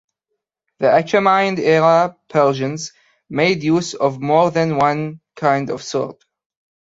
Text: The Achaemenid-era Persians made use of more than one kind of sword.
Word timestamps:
The 0.79 0.87
Achaemenid-era 0.87 2.17
Persians 2.27 2.91
made 3.29 3.61
use 3.61 3.93
of 3.93 4.19
more 4.19 4.49
than 4.49 4.77
one 4.79 5.21
kind 5.35 5.69
of 5.69 5.83
sword. 5.83 6.15